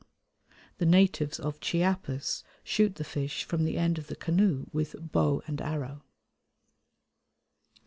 The 0.79 0.87
natives 0.87 1.39
of 1.39 1.59
Chiapas 1.59 2.43
shoot 2.63 2.95
the 2.95 3.03
fish 3.03 3.43
from 3.43 3.65
the 3.65 3.77
end 3.77 3.99
of 3.99 4.07
the 4.07 4.15
canoe 4.15 4.65
with 4.73 4.95
bow 5.11 5.43
and 5.45 5.61
arrow. 5.61 6.01